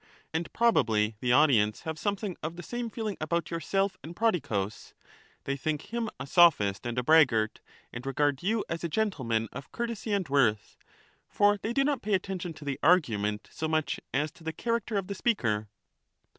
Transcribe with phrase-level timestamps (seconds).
[0.33, 4.93] And probably the audience have something of the same feeling about yourself and Pro dicus;
[5.43, 7.61] they think him a Sophist and a braggart,
[7.93, 10.75] and regard you as a gentleman of courtesy and worth.
[11.29, 14.97] For they do not pay attention to the argument so much as to the character
[14.97, 15.67] of the speaker.